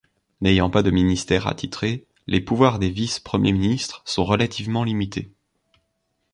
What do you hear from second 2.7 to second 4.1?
des vices-premiers ministres